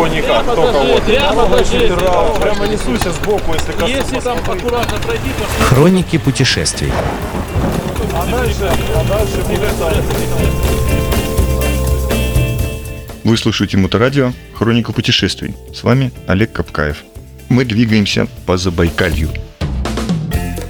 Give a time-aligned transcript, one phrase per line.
[0.00, 1.02] Ничего никак, только вот.
[2.40, 3.90] прямо несуся сбоку, если коснусь.
[3.90, 6.90] Если там аккуратно пройти, то Хроники путешествий.
[8.14, 9.44] А дальше, а дальше.
[13.24, 15.54] Вы слушаете Моторадио «Хроника путешествий».
[15.74, 17.04] С вами Олег Капкаев.
[17.50, 19.28] Мы двигаемся по Забайкалью.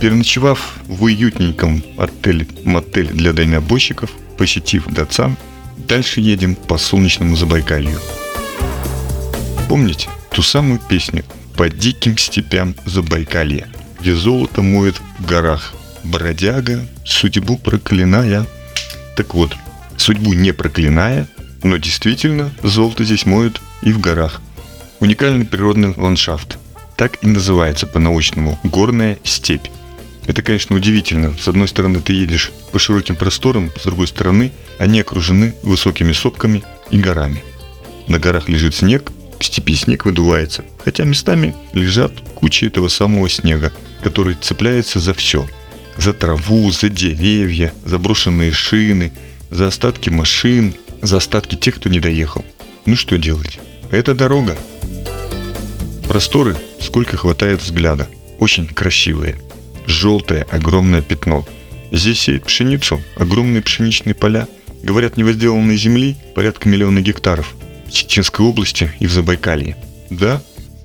[0.00, 5.36] Переночевав в уютненьком отеле-мотель для дальнобойщиков, посетив Дацан,
[5.76, 7.98] дальше едем по солнечному Забайкалью.
[9.68, 13.68] Помните ту самую песню «По диким степям Забайкалья»,
[14.00, 18.46] где золото моет в горах, бродяга, судьбу проклиная.
[19.14, 19.54] Так вот,
[19.98, 21.28] судьбу не проклиная,
[21.62, 24.40] но действительно золото здесь моют и в горах.
[25.00, 26.56] Уникальный природный ландшафт.
[26.96, 29.66] Так и называется по-научному горная степь.
[30.26, 31.36] Это, конечно, удивительно.
[31.38, 36.62] С одной стороны, ты едешь по широким просторам, с другой стороны, они окружены высокими сопками
[36.90, 37.44] и горами.
[38.06, 43.72] На горах лежит снег, степи снег выдувается, хотя местами лежат кучи этого самого снега,
[44.02, 45.48] который цепляется за все.
[45.96, 49.12] За траву, за деревья, за брошенные шины,
[49.50, 52.44] за остатки машин, за остатки тех, кто не доехал.
[52.86, 53.58] Ну что делать?
[53.90, 54.56] Это дорога.
[56.06, 58.08] Просторы, сколько хватает взгляда.
[58.38, 59.36] Очень красивые.
[59.86, 61.46] Желтое огромное пятно.
[61.90, 64.46] Здесь сеют пшеницу, огромные пшеничные поля.
[64.82, 67.54] Говорят, невозделанной земли порядка миллиона гектаров.
[67.90, 69.76] Чеченской области и в Забайкалье.
[70.10, 70.42] Да,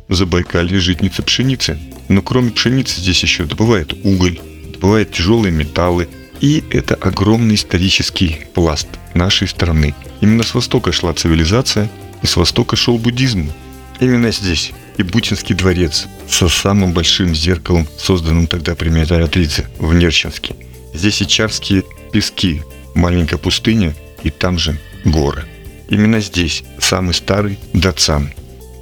[0.07, 1.77] в Забайкалье житница пшеницы.
[2.09, 4.39] Но кроме пшеницы здесь еще добывают уголь,
[4.73, 6.09] добывают тяжелые металлы.
[6.41, 9.95] И это огромный исторический пласт нашей страны.
[10.19, 11.89] Именно с востока шла цивилизация,
[12.21, 13.51] и с востока шел буддизм.
[13.99, 20.55] Именно здесь и Бутинский дворец со самым большим зеркалом, созданным тогда при императрице в Нерчинске.
[20.93, 22.61] Здесь и Чарские пески,
[22.93, 25.45] маленькая пустыня и там же горы.
[25.89, 28.31] Именно здесь самый старый Дацан,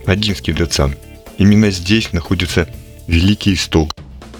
[0.05, 0.95] Одинский Дацан.
[1.37, 2.67] Именно здесь находится
[3.07, 3.95] Великий Исток.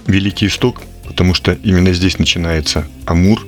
[0.07, 3.45] Великий Исток, потому что именно здесь начинается Амур,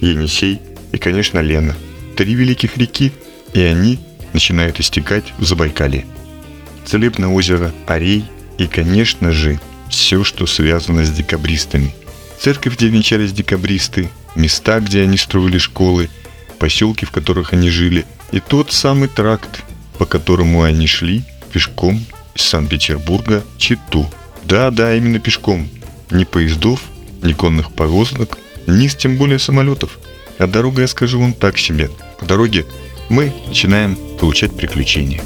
[0.00, 0.60] Енисей
[0.92, 1.74] и, конечно, Лена.
[2.16, 3.12] Три великих реки,
[3.54, 3.98] и они
[4.32, 6.04] начинают истекать в Забайкалье.
[6.84, 8.24] Целебное озеро Арей
[8.58, 9.58] и, конечно же,
[9.88, 11.94] все, что связано с декабристами.
[12.38, 16.10] Церковь, где венчались декабристы, места, где они строили школы,
[16.58, 19.62] поселки, в которых они жили, и тот самый тракт,
[19.96, 21.22] по которому они шли
[21.52, 24.10] пешком из Санкт-Петербурга Читу.
[24.42, 25.68] Да-да, именно пешком.
[26.10, 26.82] Ни поездов,
[27.22, 30.00] ни конных повозок, ни тем более самолетов.
[30.38, 31.92] А дорога, я скажу вам так себе.
[32.18, 32.66] По дороге
[33.08, 35.22] мы начинаем получать приключения.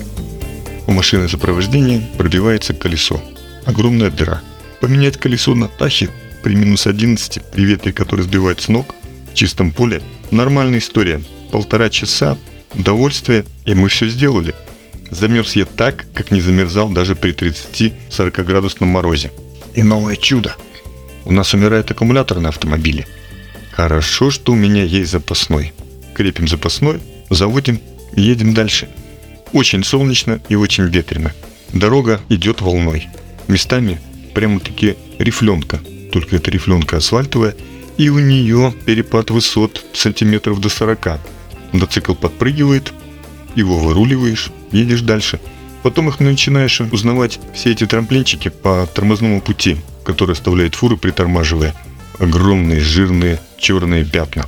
[0.87, 3.23] У машины сопровождения пробивается колесо.
[3.65, 4.43] Огромная дыра.
[4.83, 6.11] Поменять колесо на тахе
[6.43, 8.95] при минус 11, при ветре, который сбивает с ног,
[9.33, 11.23] в чистом поле, нормальная история.
[11.51, 12.37] Полтора часа,
[12.75, 14.55] удовольствие, и мы все сделали.
[15.11, 19.31] Замерз я так, как не замерзал даже при 30-40 градусном морозе.
[19.75, 20.57] И новое чудо.
[21.25, 23.07] У нас умирает аккумулятор на автомобиле.
[23.73, 25.73] Хорошо, что у меня есть запасной.
[26.15, 27.81] Крепим запасной, заводим
[28.15, 28.89] и едем дальше.
[29.53, 31.33] Очень солнечно и очень ветрено.
[31.73, 33.09] Дорога идет волной.
[33.47, 34.01] Местами
[34.35, 35.81] прямо-таки рифленка.
[36.13, 37.55] Только это рифленка асфальтовая.
[37.97, 41.21] И у нее перепад высот сантиметров до 40.
[41.73, 42.93] Мотоцикл подпрыгивает,
[43.55, 45.41] его выруливаешь, едешь дальше.
[45.83, 51.75] Потом их начинаешь узнавать все эти трамплинчики по тормозному пути, которые оставляют фуры, притормаживая.
[52.19, 54.47] Огромные, жирные, черные пятна.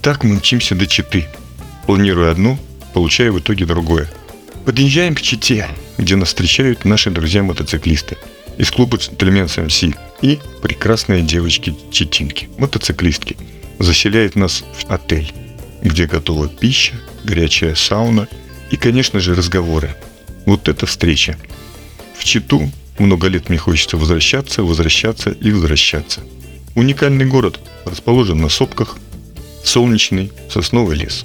[0.00, 1.26] Так мы мчимся до Читы.
[1.86, 2.58] Планируя одно,
[2.92, 4.08] получая в итоге другое.
[4.64, 5.68] Подъезжаем к Чите,
[5.98, 8.16] где нас встречают наши друзья-мотоциклисты
[8.56, 9.82] из клуба «Джентльмен СМС»
[10.22, 13.36] и прекрасные девочки-читинки, мотоциклистки,
[13.78, 15.32] заселяют нас в отель,
[15.84, 18.26] где готова пища, горячая сауна
[18.70, 19.94] и, конечно же, разговоры.
[20.46, 21.36] Вот эта встреча.
[22.18, 26.22] В Читу много лет мне хочется возвращаться, возвращаться и возвращаться.
[26.74, 28.96] Уникальный город, расположен на сопках,
[29.62, 31.24] солнечный сосновый лес.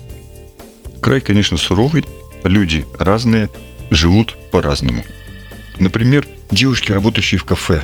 [1.02, 2.06] Край, конечно, суровый,
[2.44, 3.50] люди разные,
[3.90, 5.04] живут по-разному.
[5.80, 7.82] Например, девушки, работающие в кафе,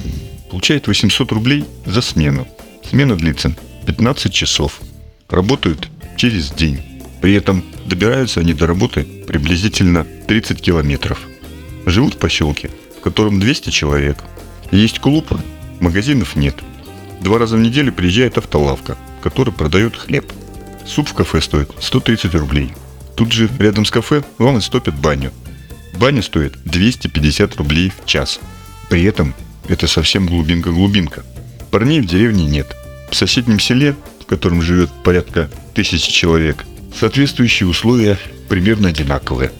[0.52, 2.48] получают 800 рублей за смену.
[2.88, 3.56] Смена длится
[3.86, 4.82] 15 часов.
[5.30, 6.82] Работают через день.
[7.22, 11.20] При этом добираются они до работы приблизительно 30 километров.
[11.86, 14.18] Живут в поселке, в котором 200 человек.
[14.72, 15.28] Есть клуб,
[15.80, 16.56] магазинов нет.
[17.22, 20.32] Два раза в неделю приезжает автолавка, которая продает хлеб.
[20.86, 22.74] Суп в кафе стоит 130 рублей.
[23.16, 25.32] Тут же рядом с кафе вам истопят баню.
[25.98, 28.40] Баня стоит 250 рублей в час.
[28.90, 29.34] При этом
[29.68, 31.24] это совсем глубинка-глубинка.
[31.72, 32.76] Парней в деревне нет.
[33.10, 36.66] В соседнем селе, в котором живет порядка тысячи человек,
[36.98, 38.18] соответствующие условия
[38.50, 39.52] примерно одинаковые.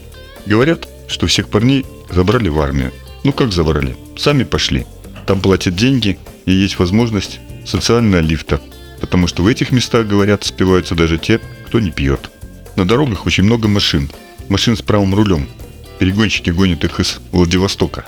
[0.46, 2.92] Говорят, что всех парней забрали в армию.
[3.24, 3.96] Ну как забрали?
[4.18, 4.86] Сами пошли.
[5.28, 8.62] Там платят деньги и есть возможность социального лифта.
[9.02, 12.32] Потому что в этих местах, говорят, спиваются даже те, кто не пьет.
[12.76, 14.10] На дорогах очень много машин.
[14.48, 15.48] Машин с правым рулем.
[16.00, 18.06] Перегонщики гонят их из Владивостока.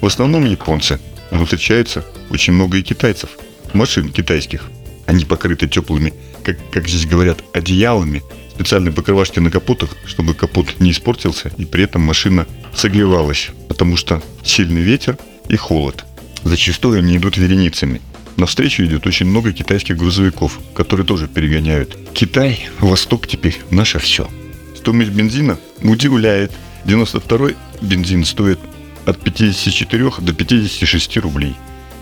[0.00, 1.00] В основном японцы,
[1.30, 3.30] но встречается очень много и китайцев.
[3.72, 4.64] Машин китайских.
[5.06, 8.22] Они покрыты теплыми, как, как здесь говорят, одеялами,
[8.54, 14.22] специальные покрывашки на капотах, чтобы капот не испортился и при этом машина согревалась, потому что
[14.42, 15.18] сильный ветер
[15.48, 16.04] и холод.
[16.44, 18.00] Зачастую они идут вереницами.
[18.36, 21.96] Навстречу идет очень много китайских грузовиков, которые тоже перегоняют.
[22.14, 24.28] Китай, Восток теперь наше все.
[24.76, 26.52] Стоимость бензина удивляет.
[26.84, 28.58] 92-й бензин стоит
[29.04, 31.54] от 54 до 56 рублей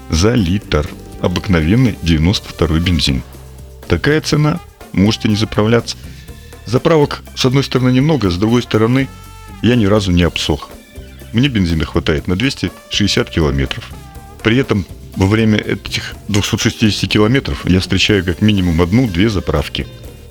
[0.09, 0.89] за литр.
[1.21, 3.23] Обыкновенный 92-й бензин.
[3.91, 4.61] Такая цена,
[4.93, 5.97] можете не заправляться.
[6.65, 9.09] Заправок с одной стороны немного, с другой стороны
[9.63, 10.71] я ни разу не обсох.
[11.33, 13.91] Мне бензина хватает на 260 километров.
[14.45, 19.89] При этом во время этих 260 километров я встречаю как минимум одну-две заправки.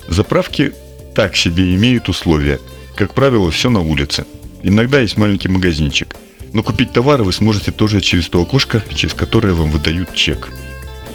[0.08, 0.72] Заправки
[1.14, 2.60] так себе имеют условия.
[2.96, 4.24] Как правило, все на улице.
[4.62, 6.16] Иногда есть маленький магазинчик.
[6.54, 10.48] Но купить товары вы сможете тоже через то окошко, через которое вам выдают чек.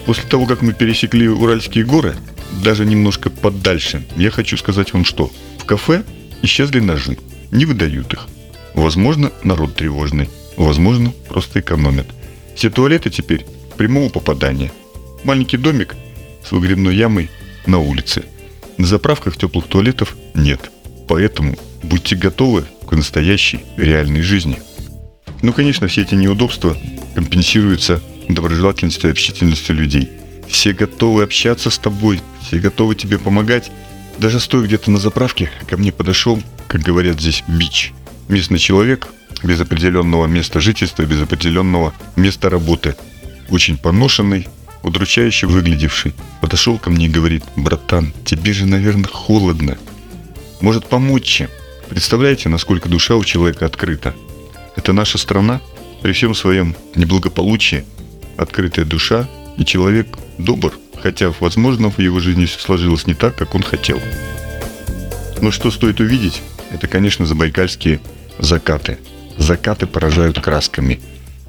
[0.06, 2.14] После того, как мы пересекли Уральские горы,
[2.62, 5.30] даже немножко подальше, я хочу сказать вам что.
[5.58, 6.04] В кафе
[6.42, 7.18] исчезли ножи.
[7.50, 8.26] Не выдают их.
[8.74, 10.30] Возможно, народ тревожный.
[10.56, 12.06] Возможно, просто экономят.
[12.54, 13.44] Все туалеты теперь
[13.76, 14.70] прямого попадания.
[15.24, 15.96] Маленький домик
[16.44, 17.28] с выгребной ямой
[17.66, 18.24] на улице.
[18.78, 20.70] На заправках теплых туалетов нет.
[21.08, 24.60] Поэтому будьте готовы к настоящей реальной жизни.
[25.42, 26.76] Ну, конечно, все эти неудобства
[27.14, 30.10] компенсируются доброжелательностью и общительностью людей.
[30.48, 33.70] Все готовы общаться с тобой, все готовы тебе помогать.
[34.18, 37.92] Даже стоя где-то на заправке, ко мне подошел, как говорят здесь, бич.
[38.28, 39.08] Местный человек,
[39.42, 42.96] без определенного места жительства, без определенного места работы.
[43.50, 44.48] Очень поношенный,
[44.82, 46.14] удручающе выглядевший.
[46.40, 49.76] Подошел ко мне и говорит, братан, тебе же, наверное, холодно.
[50.60, 51.48] Может помочь чем?
[51.88, 54.14] Представляете, насколько душа у человека открыта?
[54.74, 55.60] Это наша страна,
[56.02, 57.84] при всем своем неблагополучии,
[58.36, 59.28] открытая душа,
[59.58, 60.72] и человек добр,
[61.02, 64.00] хотя, возможно, в его жизни все сложилось не так, как он хотел.
[65.40, 68.00] Но что стоит увидеть, это, конечно, забайкальские
[68.38, 68.98] закаты.
[69.38, 71.00] Закаты поражают красками.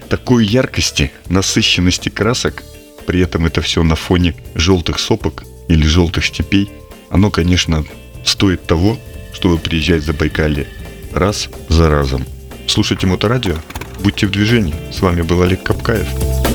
[0.09, 2.63] Такой яркости, насыщенности красок,
[3.05, 6.69] при этом это все на фоне желтых сопок или желтых степей,
[7.09, 7.85] оно, конечно,
[8.25, 8.99] стоит того,
[9.33, 10.67] чтобы приезжать в Забайкалье
[11.13, 12.25] раз за разом.
[12.67, 13.55] Слушайте Моторадио,
[14.01, 14.75] будьте в движении.
[14.91, 16.07] С вами был Олег Капкаев.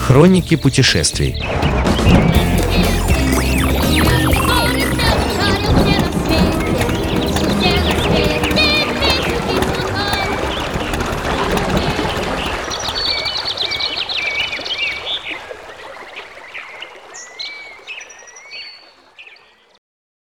[0.02, 1.36] Хроники путешествий.